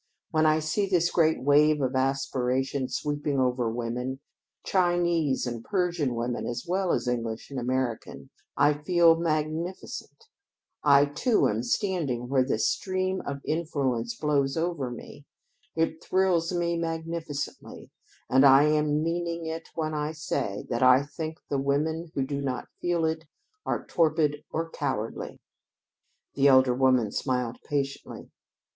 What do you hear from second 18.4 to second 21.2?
I am meaning it when I say that I